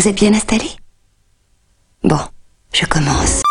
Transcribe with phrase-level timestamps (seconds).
[0.00, 0.64] Vous êtes bien installé
[2.02, 2.16] Bon,
[2.72, 3.42] je commence.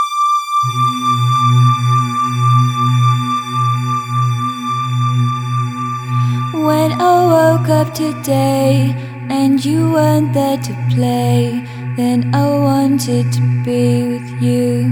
[6.55, 8.96] When I woke up today
[9.29, 11.62] and you weren't there to play,
[11.96, 14.90] then I wanted to be with you.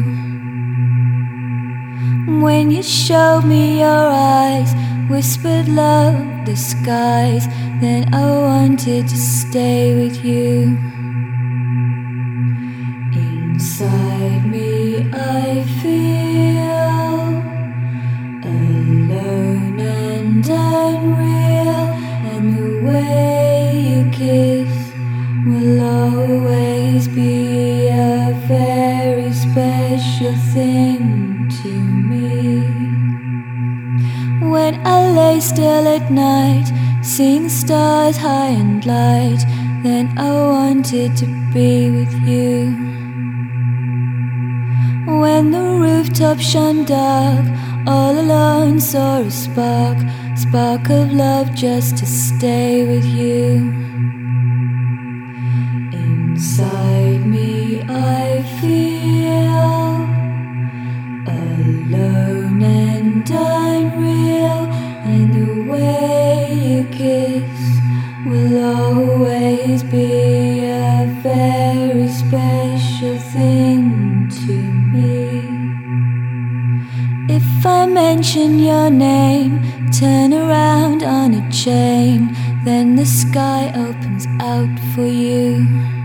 [2.39, 4.75] When you showed me your eyes,
[5.09, 7.47] whispered love disguise,
[7.81, 10.96] then I wanted to stay with you.
[30.57, 31.69] To
[32.09, 32.61] me.
[34.41, 36.67] When I lay still at night,
[37.03, 39.43] seeing stars high and light,
[39.83, 42.75] then I wanted to be with you.
[45.21, 47.45] When the rooftop shone dark,
[47.85, 49.97] all alone saw a spark,
[50.35, 53.73] spark of love just to stay with you.
[55.93, 56.76] Inside
[63.31, 64.71] and unreal,
[65.03, 67.79] and the way you kiss
[68.25, 74.53] will always be a very special thing to
[74.93, 75.43] me.
[77.33, 84.79] If I mention your name, turn around on a chain, then the sky opens out
[84.93, 85.96] for you.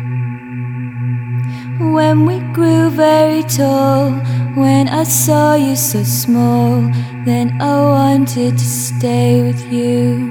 [1.83, 4.13] When we grew very tall,
[4.55, 6.81] when I saw you so small,
[7.25, 10.31] then I wanted to stay with you.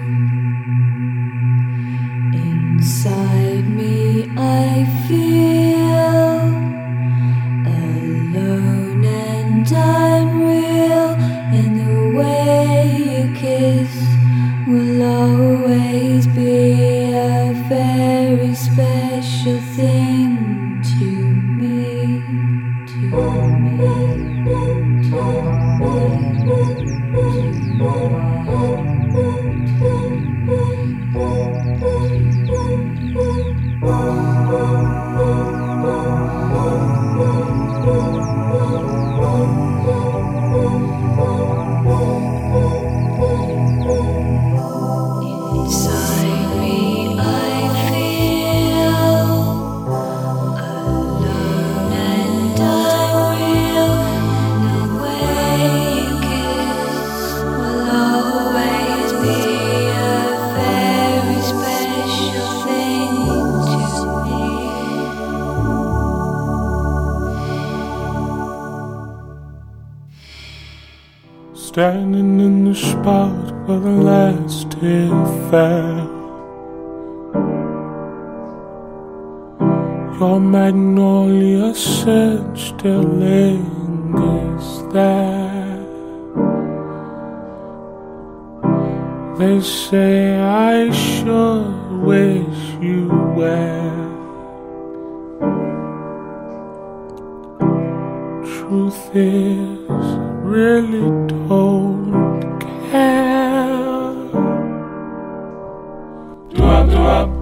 [106.53, 107.40] Do up, do up.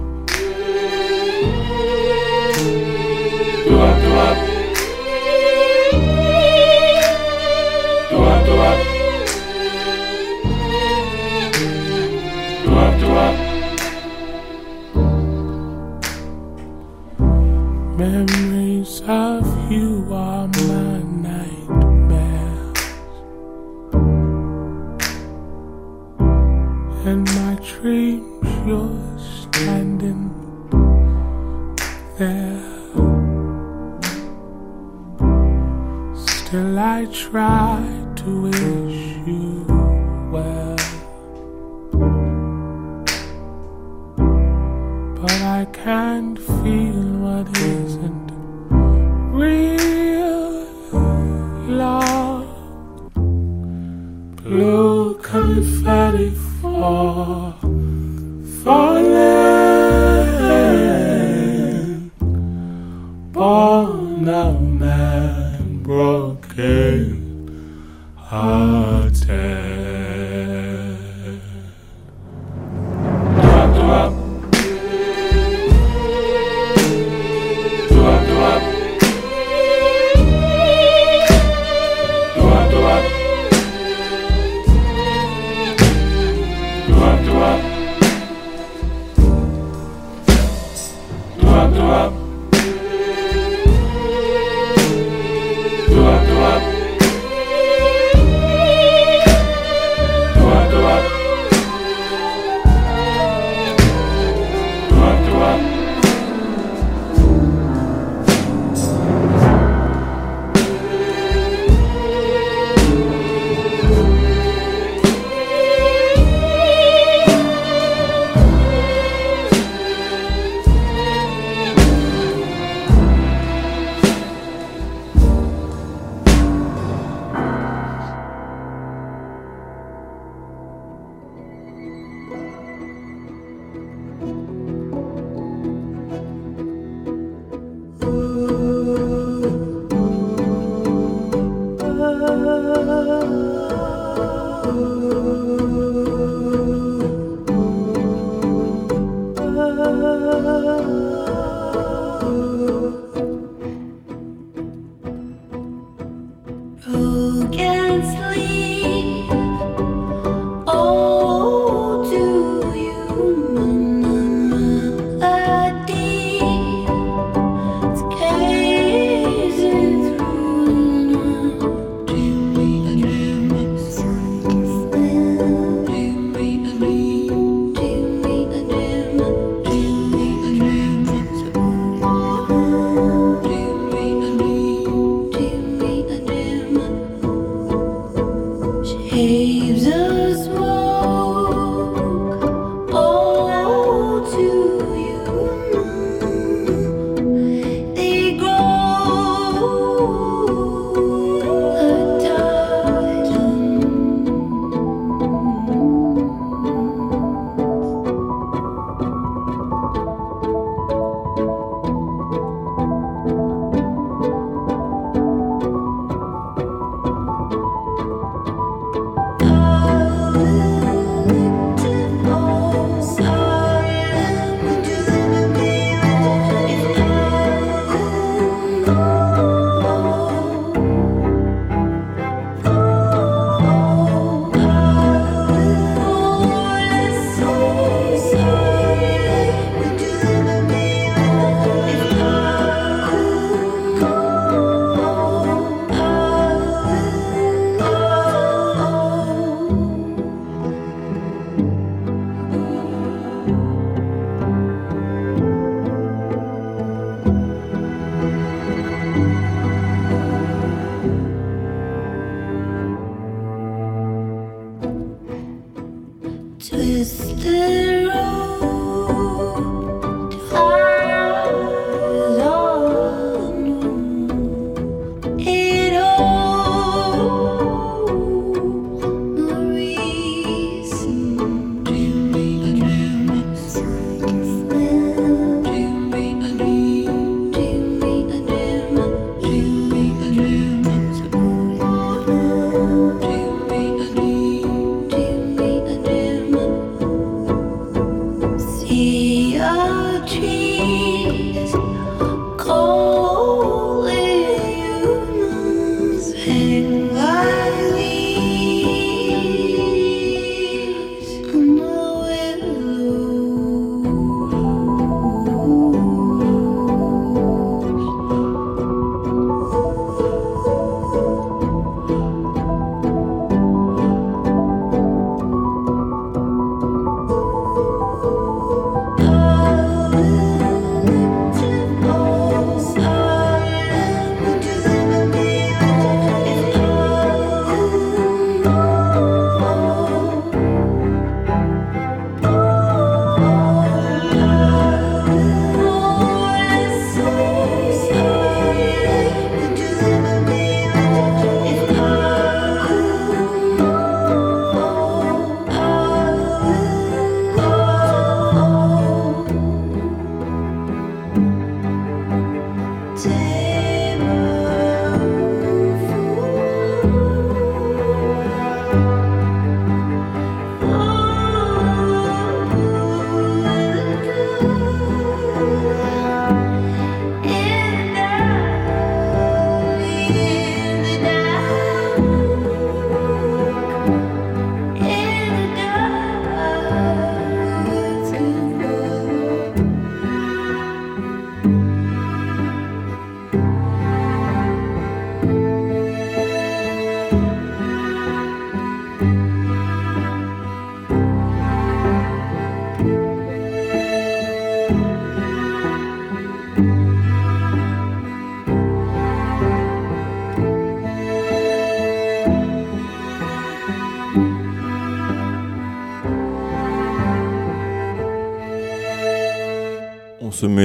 [37.12, 37.79] Try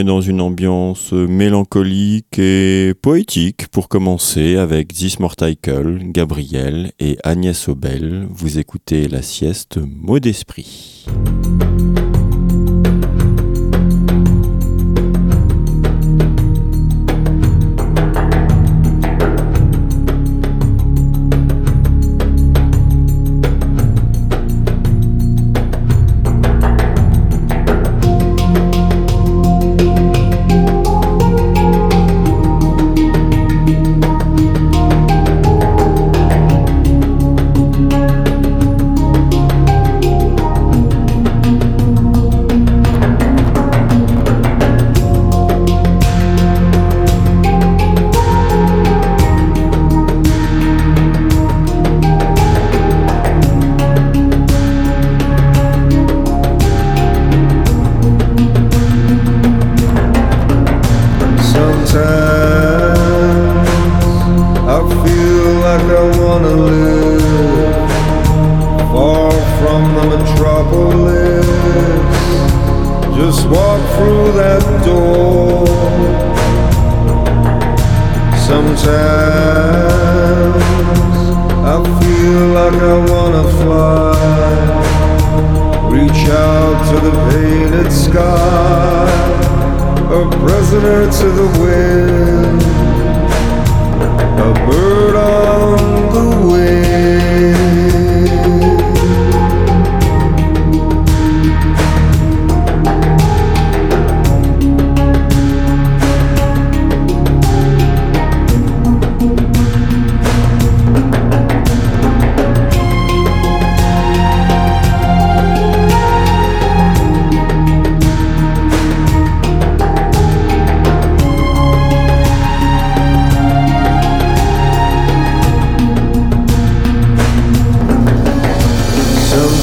[0.06, 8.28] dans une ambiance mélancolique et poétique pour commencer avec This Morticle, Gabriel et Agnès Obel.
[8.30, 11.06] Vous écoutez la sieste Mot d'esprit.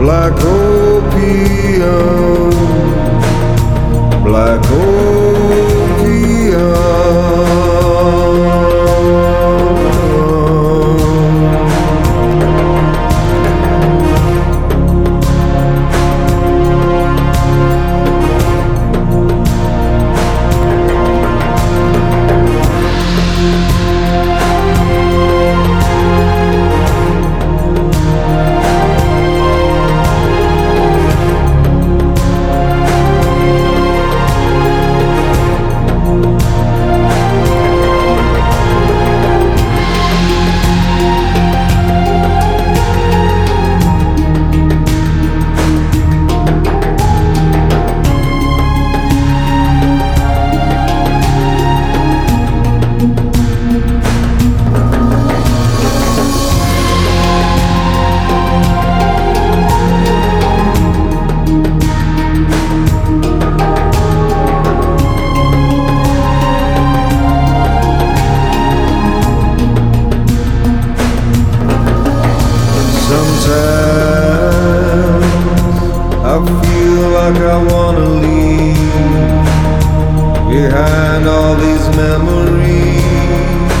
[0.00, 1.80] black opium,
[4.24, 5.00] black opium.
[82.22, 83.72] memories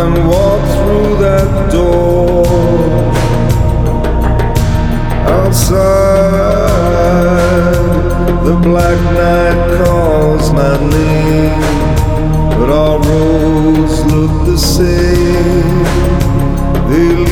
[0.00, 2.44] and walk through that door
[5.36, 6.12] outside.
[8.44, 11.62] The black night calls my name
[12.58, 15.82] but our roads look the same.
[16.90, 17.31] They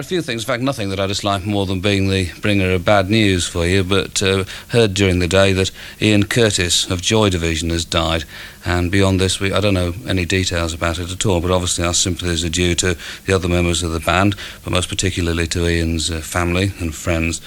[0.00, 2.32] There are a few things, in fact, nothing that I dislike more than being the
[2.40, 6.90] bringer of bad news for you, but uh, heard during the day that Ian Curtis
[6.90, 8.24] of Joy Division has died.
[8.64, 11.84] And beyond this, we, I don't know any details about it at all, but obviously
[11.84, 15.68] our sympathies are due to the other members of the band, but most particularly to
[15.68, 17.42] Ian's uh, family and friends.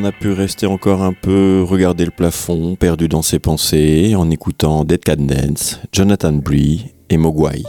[0.00, 4.30] on a pu rester encore un peu, regarder le plafond, perdu dans ses pensées, en
[4.30, 7.62] écoutant Dead Cat Dance, Jonathan Bree et Mogwai.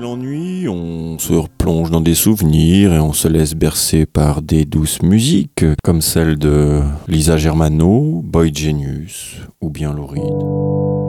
[0.00, 5.02] l'ennui, on se replonge dans des souvenirs et on se laisse bercer par des douces
[5.02, 11.01] musiques comme celle de Lisa Germano, Boy Genius ou bien Lauride.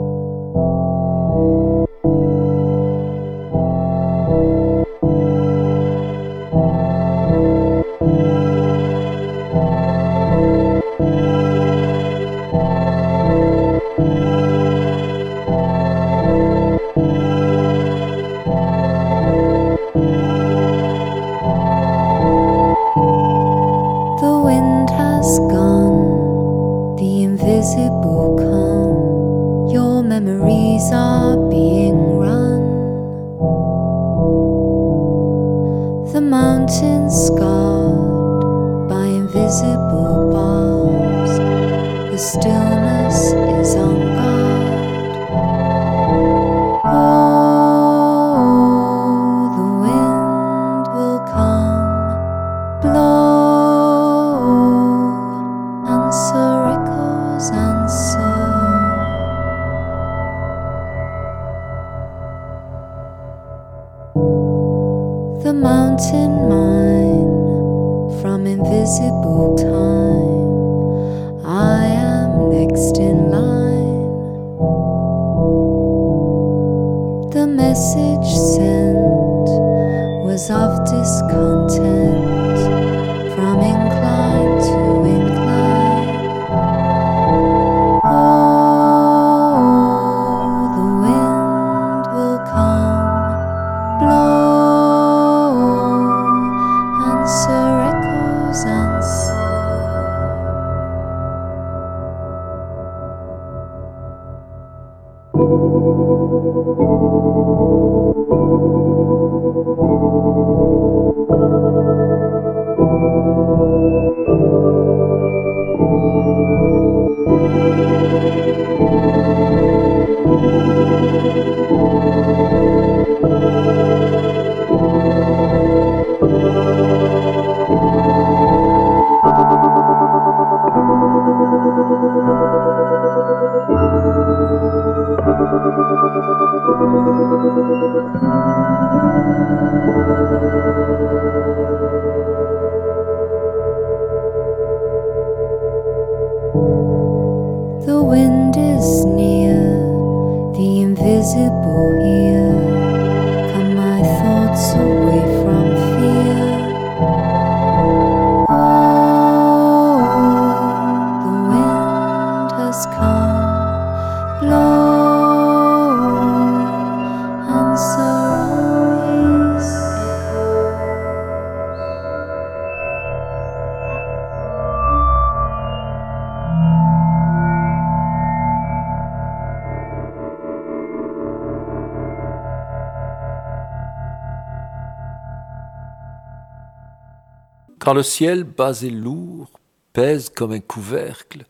[187.94, 189.52] Le ciel bas et lourd
[189.92, 191.46] pèse comme un couvercle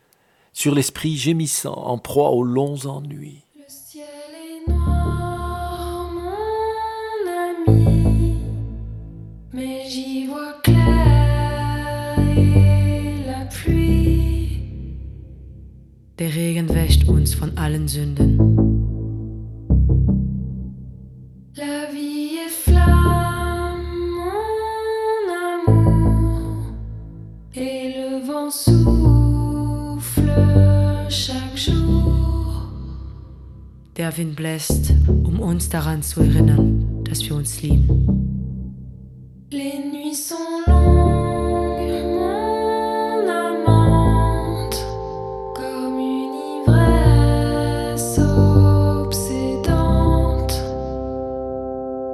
[0.53, 3.41] sur l'esprit gémissant en proie aux longs ennuis.
[3.55, 8.35] Le ciel est noir, mon ami,
[9.53, 14.59] mais j'y vois clair et la pluie.
[16.19, 18.94] Der Regen wäscht uns von allen Sünden.
[34.17, 38.07] Wind bläst, um uns daran zu erinnern, dass wir uns lieben.
[39.51, 41.05] Les nuits sont longues.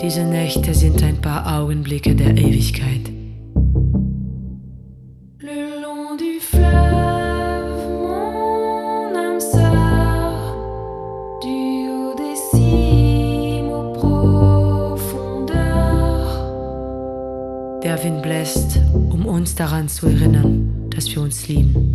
[0.01, 3.10] Diese Nächte sind ein paar Augenblicke der Ewigkeit.
[19.61, 21.90] Daran zu erinnern, dass wir uns lieben.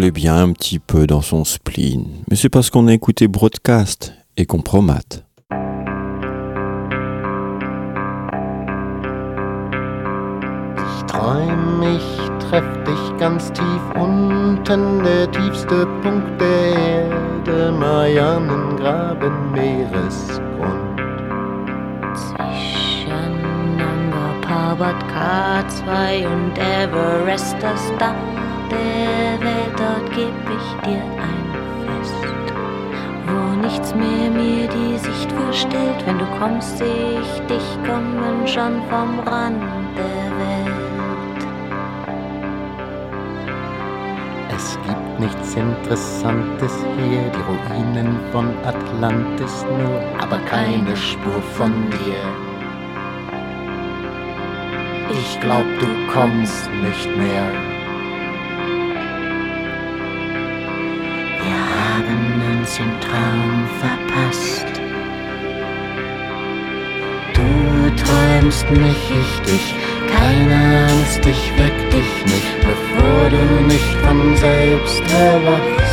[0.00, 4.14] Complaît bien un petit peu dans son spleen, mais c'est parce qu'on a écouté Broadcast
[4.38, 5.26] et qu'on promate.
[10.78, 20.98] Ich träum, ich treff dich ganz tief unten, der tiefste Punkt der Erde, Marianengraben, Meeresgrund.
[22.14, 28.14] Zwischen Nanga Parbat K2 und Everest das Dach
[28.70, 31.46] der Welt, dort geb ich dir ein
[31.86, 32.54] Fest.
[33.26, 38.82] Wo nichts mehr mir die Sicht verstellt, wenn du kommst, seh ich dich kommen schon
[38.90, 39.62] vom Rand
[39.96, 40.80] der Welt.
[44.54, 52.20] Es gibt nichts Interessantes hier, die Ruinen von Atlantis nur, aber keine Spur von dir.
[55.12, 57.69] Ich glaub, du kommst nicht mehr.
[62.70, 64.66] ganz im Traum verpasst.
[67.34, 69.74] Du träumst mich, ich dich,
[70.14, 75.89] keine Angst, ich weck dich nicht, bevor du nicht von selbst erwachst.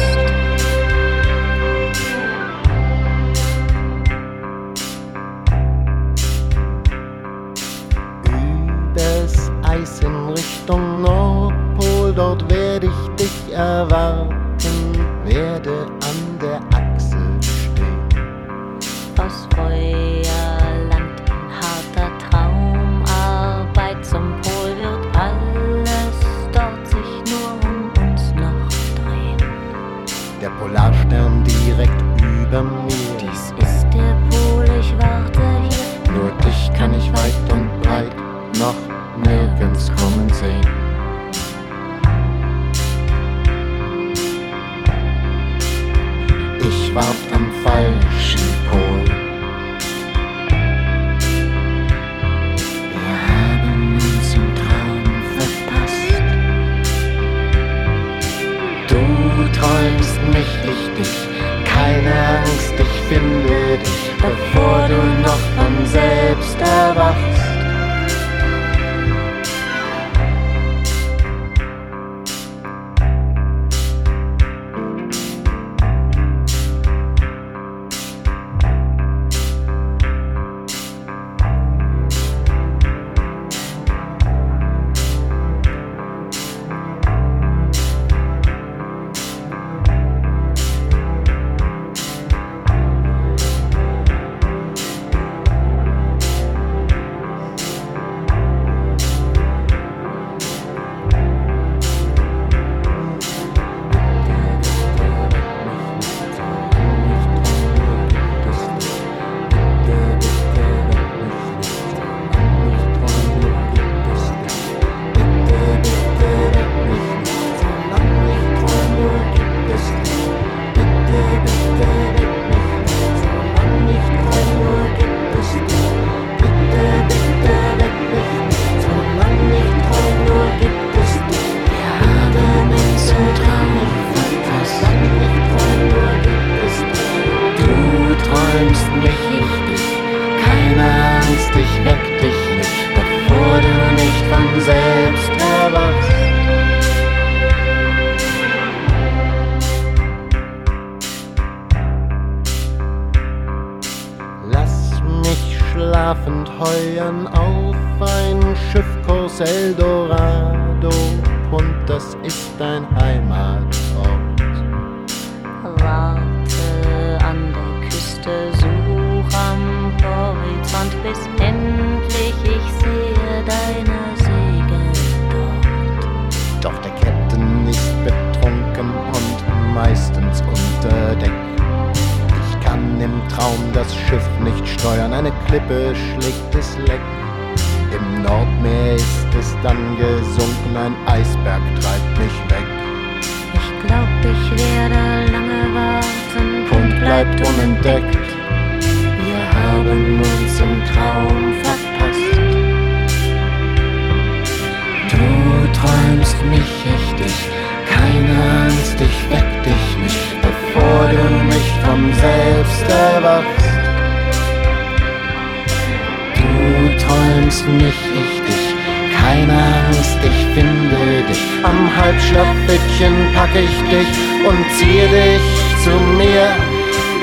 [221.97, 224.07] Halbschlappbäckchen pack ich dich
[224.47, 225.41] und ziehe dich
[225.83, 226.47] zu mir.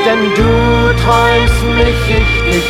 [0.04, 2.68] Denn du träumst mich, ich dich,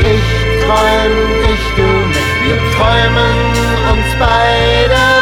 [0.00, 2.34] ich träum dich, du mich.
[2.44, 3.36] Wir träumen
[3.92, 5.13] uns beide.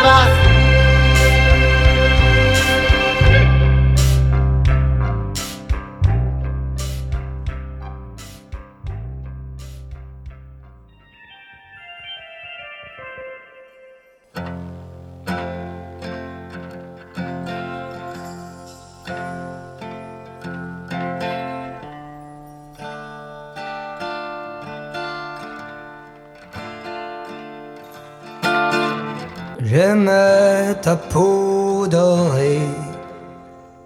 [30.97, 32.61] Peau dorée,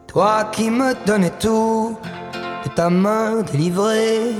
[0.06, 1.96] toi qui me donnais tout
[2.64, 4.34] de ta main délivrée.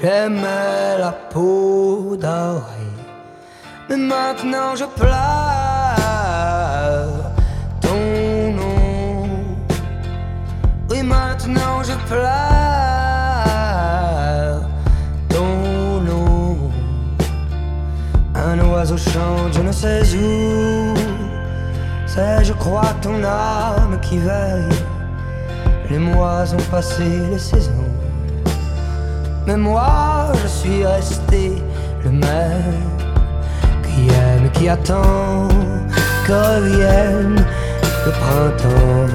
[0.00, 2.94] J'aimais la peau dorée,
[3.88, 5.10] mais maintenant je pleure
[7.82, 9.26] ton nom.
[10.88, 12.20] Oui, maintenant je pleure
[15.28, 16.70] ton nom.
[18.34, 20.99] Un oiseau chante, je ne sais où.
[22.12, 24.76] C'est, je crois, ton âme qui veille.
[25.88, 27.88] Les mois ont passé, les saisons.
[29.46, 31.62] Mais moi, je suis resté
[32.04, 32.90] le même
[33.84, 35.46] qui aime, qui attend
[36.26, 37.44] que revienne
[38.06, 39.14] le printemps.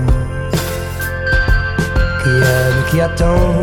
[2.24, 3.56] Qui aime, qui attend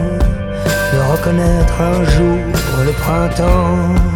[0.93, 2.39] de reconnaître un jour
[2.85, 4.12] le printemps.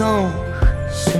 [0.00, 0.32] Anges
[0.90, 1.18] se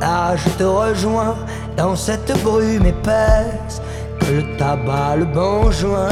[0.00, 1.36] Là je te rejoins
[1.76, 3.80] dans cette brume épaisse
[4.20, 6.08] que le tabac, le banjoin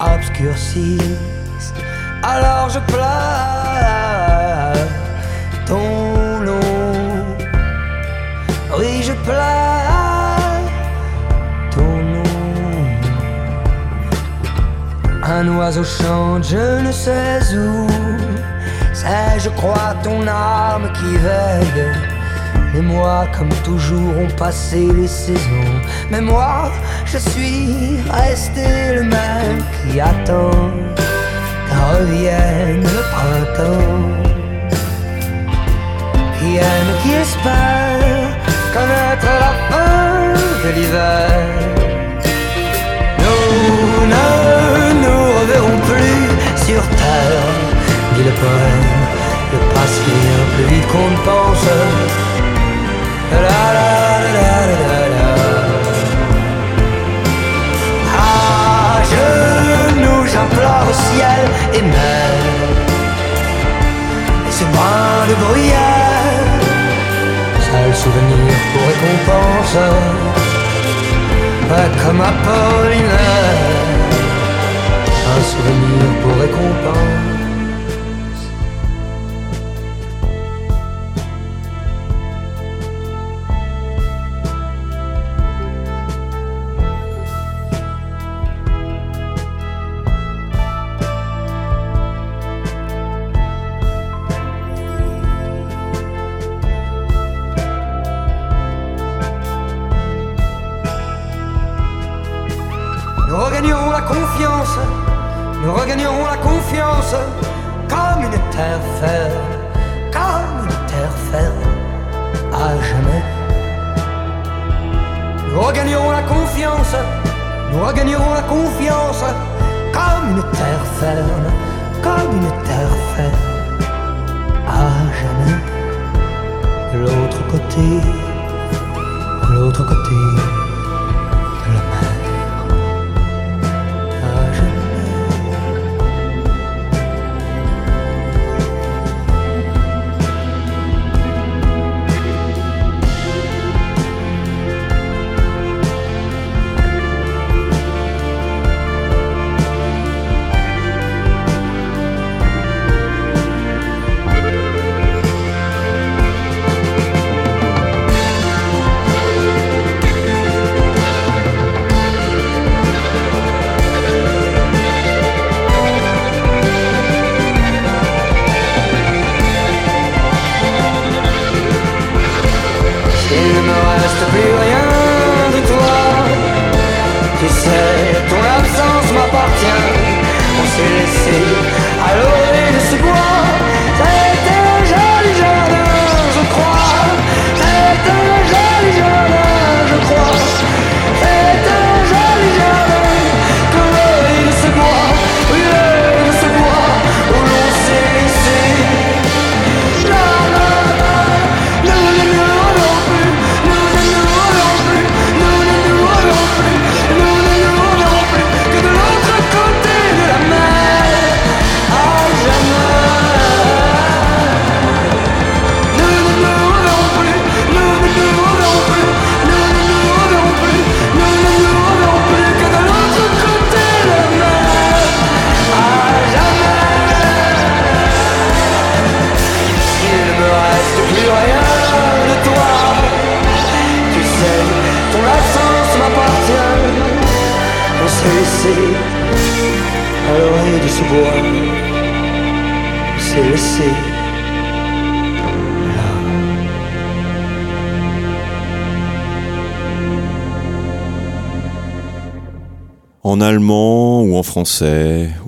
[0.00, 1.72] obscurcissent.
[2.22, 4.76] Alors je pleure
[5.66, 7.26] ton nom,
[8.78, 10.60] oui je pleure
[11.70, 12.22] ton nom.
[15.22, 18.05] Un oiseau chante, je ne sais où.
[19.06, 21.86] C'est, je crois, ton âme qui veille.
[22.74, 25.74] Les mois, comme toujours, ont passé les saisons.
[26.10, 26.72] Mais moi,
[27.04, 30.70] je suis resté le même qui attend
[31.68, 34.26] qu'en revienne le printemps.
[36.38, 38.26] Qui aime, qui espère
[38.74, 40.34] connaître la fin
[40.64, 41.46] de l'hiver.
[43.22, 44.28] Nous ne
[45.02, 47.75] nous reverrons plus sur terre,
[48.24, 48.86] le poème.
[49.52, 51.66] Le passé vient plus vite qu'on ne pense.
[53.32, 54.42] La la la
[55.14, 55.30] la.
[58.18, 61.42] À genoux, j'implore ciel
[61.74, 62.32] et mer.
[64.48, 66.48] Et ce brin de bruyère,
[67.68, 69.76] seul souvenir pour récompense.
[71.68, 73.66] Ouais, comme Apollinaire,
[75.34, 77.15] un souvenir pour récompense.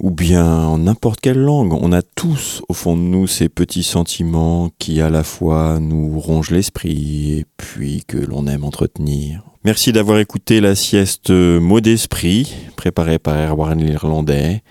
[0.01, 3.83] ou bien en n'importe quelle langue, on a tous au fond de nous ces petits
[3.83, 9.43] sentiments qui à la fois nous rongent l'esprit et puis que l'on aime entretenir.
[9.65, 14.63] Merci d'avoir écouté la sieste Mot d'esprit préparée par Erwan l'Irlandais.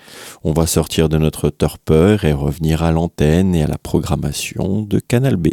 [0.43, 4.99] On va sortir de notre torpeur et revenir à l'antenne et à la programmation de
[4.99, 5.49] Canal B.